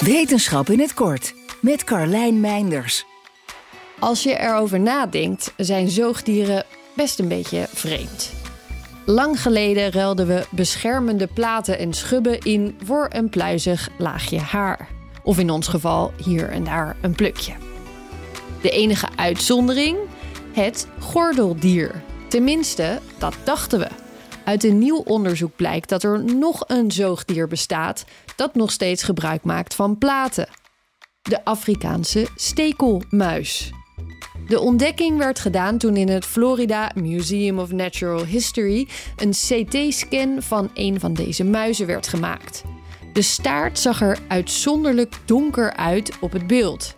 Wetenschap 0.00 0.68
in 0.68 0.80
het 0.80 0.94
kort 0.94 1.34
met 1.60 1.84
Carlijn 1.84 2.40
Meinders. 2.40 3.04
Als 3.98 4.22
je 4.22 4.38
erover 4.38 4.80
nadenkt, 4.80 5.52
zijn 5.56 5.88
zoogdieren 5.88 6.64
best 6.94 7.18
een 7.18 7.28
beetje 7.28 7.66
vreemd. 7.72 8.32
Lang 9.04 9.42
geleden 9.42 9.92
ruilden 9.92 10.26
we 10.26 10.46
beschermende 10.50 11.26
platen 11.26 11.78
en 11.78 11.92
schubben 11.92 12.40
in 12.40 12.78
voor 12.84 13.08
een 13.12 13.28
pluizig 13.28 13.88
laagje 13.98 14.38
haar. 14.38 14.88
Of 15.22 15.38
in 15.38 15.50
ons 15.50 15.68
geval 15.68 16.12
hier 16.24 16.48
en 16.48 16.64
daar 16.64 16.96
een 17.00 17.14
plukje. 17.14 17.52
De 18.62 18.70
enige 18.70 19.08
uitzondering? 19.16 19.98
Het 20.52 20.86
gordeldier. 20.98 22.02
Tenminste, 22.28 23.00
dat 23.18 23.34
dachten 23.44 23.78
we. 23.78 24.05
Uit 24.46 24.64
een 24.64 24.78
nieuw 24.78 24.96
onderzoek 24.98 25.56
blijkt 25.56 25.88
dat 25.88 26.02
er 26.02 26.24
nog 26.24 26.64
een 26.66 26.90
zoogdier 26.90 27.48
bestaat 27.48 28.04
dat 28.36 28.54
nog 28.54 28.70
steeds 28.70 29.02
gebruik 29.02 29.44
maakt 29.44 29.74
van 29.74 29.98
platen. 29.98 30.48
De 31.22 31.44
Afrikaanse 31.44 32.26
stekelmuis. 32.36 33.70
De 34.48 34.60
ontdekking 34.60 35.18
werd 35.18 35.38
gedaan 35.38 35.78
toen 35.78 35.96
in 35.96 36.08
het 36.08 36.24
Florida 36.24 36.90
Museum 36.94 37.58
of 37.58 37.72
Natural 37.72 38.24
History 38.24 38.88
een 39.16 39.30
CT-scan 39.30 40.42
van 40.42 40.70
een 40.74 41.00
van 41.00 41.14
deze 41.14 41.44
muizen 41.44 41.86
werd 41.86 42.08
gemaakt. 42.08 42.62
De 43.12 43.22
staart 43.22 43.78
zag 43.78 44.00
er 44.00 44.18
uitzonderlijk 44.28 45.14
donker 45.24 45.76
uit 45.76 46.18
op 46.20 46.32
het 46.32 46.46
beeld. 46.46 46.94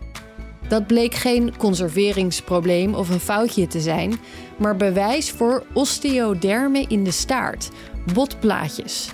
Dat 0.69 0.87
bleek 0.87 1.13
geen 1.13 1.57
conserveringsprobleem 1.57 2.93
of 2.93 3.09
een 3.09 3.19
foutje 3.19 3.67
te 3.67 3.79
zijn, 3.79 4.19
maar 4.57 4.75
bewijs 4.75 5.31
voor 5.31 5.65
osteoderme 5.73 6.85
in 6.87 7.03
de 7.03 7.11
staart, 7.11 7.69
botplaatjes. 8.13 9.09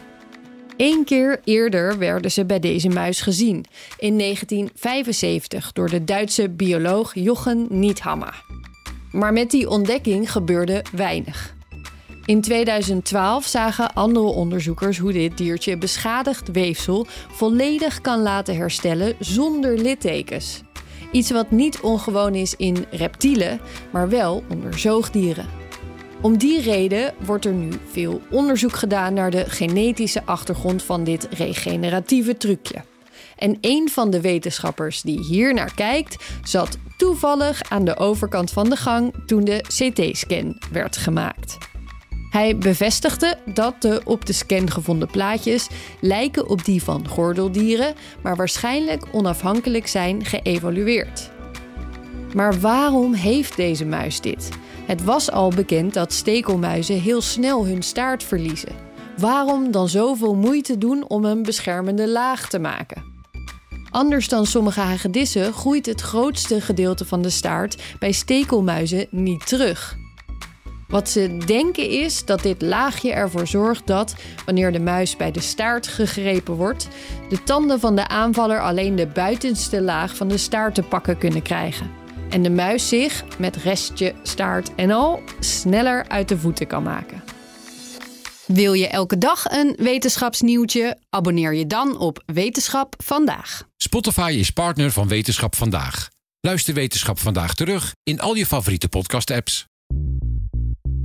Eén 0.77 1.03
keer 1.05 1.39
eerder 1.43 1.97
werden 1.97 2.31
ze 2.31 2.45
bij 2.45 2.59
deze 2.59 2.89
muis 2.89 3.21
gezien, 3.21 3.65
in 3.97 4.17
1975 4.17 5.71
door 5.71 5.89
de 5.89 6.03
Duitse 6.03 6.49
bioloog 6.49 7.13
Jochen 7.13 7.67
Niethammer. 7.69 8.43
Maar 9.11 9.33
met 9.33 9.51
die 9.51 9.69
ontdekking 9.69 10.31
gebeurde 10.31 10.83
weinig. 10.91 11.53
In 12.25 12.41
2012 12.41 13.45
zagen 13.45 13.93
andere 13.93 14.25
onderzoekers 14.25 14.97
hoe 14.97 15.13
dit 15.13 15.37
diertje 15.37 15.77
beschadigd 15.77 16.51
weefsel 16.51 17.05
volledig 17.31 18.01
kan 18.01 18.21
laten 18.21 18.55
herstellen 18.55 19.15
zonder 19.19 19.77
littekens. 19.77 20.64
Iets 21.15 21.31
wat 21.31 21.51
niet 21.51 21.79
ongewoon 21.79 22.35
is 22.35 22.55
in 22.55 22.85
reptielen, 22.91 23.59
maar 23.91 24.09
wel 24.09 24.43
onder 24.49 24.79
zoogdieren. 24.79 25.45
Om 26.21 26.37
die 26.37 26.61
reden 26.61 27.13
wordt 27.25 27.45
er 27.45 27.53
nu 27.53 27.69
veel 27.91 28.21
onderzoek 28.29 28.75
gedaan 28.75 29.13
naar 29.13 29.31
de 29.31 29.49
genetische 29.49 30.25
achtergrond 30.25 30.83
van 30.83 31.03
dit 31.03 31.27
regeneratieve 31.31 32.37
trucje. 32.37 32.83
En 33.37 33.57
een 33.61 33.89
van 33.89 34.09
de 34.09 34.21
wetenschappers 34.21 35.01
die 35.01 35.19
hier 35.19 35.53
naar 35.53 35.73
kijkt, 35.73 36.23
zat 36.43 36.77
toevallig 36.97 37.69
aan 37.69 37.85
de 37.85 37.97
overkant 37.97 38.51
van 38.51 38.69
de 38.69 38.75
gang 38.75 39.13
toen 39.25 39.43
de 39.43 39.61
CT-scan 39.67 40.61
werd 40.71 40.97
gemaakt. 40.97 41.57
Hij 42.35 42.57
bevestigde 42.57 43.37
dat 43.45 43.81
de 43.81 44.01
op 44.03 44.25
de 44.25 44.33
scan 44.33 44.71
gevonden 44.71 45.07
plaatjes 45.07 45.67
lijken 46.01 46.49
op 46.49 46.65
die 46.65 46.83
van 46.83 47.07
gordeldieren, 47.07 47.93
maar 48.21 48.35
waarschijnlijk 48.35 49.05
onafhankelijk 49.11 49.87
zijn 49.87 50.25
geëvalueerd. 50.25 51.31
Maar 52.33 52.59
waarom 52.59 53.13
heeft 53.13 53.55
deze 53.55 53.85
muis 53.85 54.21
dit? 54.21 54.49
Het 54.85 55.03
was 55.03 55.31
al 55.31 55.49
bekend 55.49 55.93
dat 55.93 56.13
stekelmuizen 56.13 57.01
heel 57.01 57.21
snel 57.21 57.65
hun 57.65 57.83
staart 57.83 58.23
verliezen. 58.23 58.75
Waarom 59.17 59.71
dan 59.71 59.89
zoveel 59.89 60.35
moeite 60.35 60.77
doen 60.77 61.07
om 61.07 61.25
een 61.25 61.43
beschermende 61.43 62.09
laag 62.09 62.49
te 62.49 62.59
maken? 62.59 63.03
Anders 63.89 64.27
dan 64.27 64.45
sommige 64.45 64.79
hagedissen 64.79 65.53
groeit 65.53 65.85
het 65.85 66.01
grootste 66.01 66.61
gedeelte 66.61 67.05
van 67.05 67.21
de 67.21 67.29
staart 67.29 67.81
bij 67.99 68.11
stekelmuizen 68.11 69.07
niet 69.09 69.47
terug. 69.47 70.03
Wat 70.87 71.09
ze 71.09 71.37
denken 71.45 71.89
is 71.89 72.25
dat 72.25 72.41
dit 72.41 72.61
laagje 72.61 73.11
ervoor 73.11 73.47
zorgt 73.47 73.87
dat, 73.87 74.15
wanneer 74.45 74.71
de 74.71 74.79
muis 74.79 75.17
bij 75.17 75.31
de 75.31 75.41
staart 75.41 75.87
gegrepen 75.87 76.53
wordt, 76.53 76.87
de 77.29 77.43
tanden 77.43 77.79
van 77.79 77.95
de 77.95 78.07
aanvaller 78.07 78.61
alleen 78.61 78.95
de 78.95 79.07
buitenste 79.07 79.81
laag 79.81 80.15
van 80.15 80.27
de 80.27 80.37
staart 80.37 80.75
te 80.75 80.83
pakken 80.83 81.17
kunnen 81.17 81.41
krijgen. 81.41 81.91
En 82.29 82.43
de 82.43 82.49
muis 82.49 82.87
zich, 82.87 83.23
met 83.37 83.55
restje, 83.55 84.13
staart 84.23 84.75
en 84.75 84.91
al, 84.91 85.21
sneller 85.39 86.05
uit 86.07 86.29
de 86.29 86.37
voeten 86.37 86.67
kan 86.67 86.83
maken. 86.83 87.23
Wil 88.45 88.73
je 88.73 88.87
elke 88.87 89.17
dag 89.17 89.45
een 89.45 89.75
wetenschapsnieuwtje? 89.77 90.97
Abonneer 91.09 91.53
je 91.53 91.67
dan 91.67 91.97
op 91.97 92.23
Wetenschap 92.25 92.95
vandaag. 93.03 93.63
Spotify 93.77 94.35
is 94.39 94.49
partner 94.49 94.91
van 94.91 95.07
Wetenschap 95.07 95.55
vandaag. 95.55 96.09
Luister 96.39 96.73
Wetenschap 96.73 97.19
vandaag 97.19 97.53
terug 97.53 97.93
in 98.03 98.19
al 98.19 98.35
je 98.35 98.45
favoriete 98.45 98.89
podcast-apps. 98.89 99.65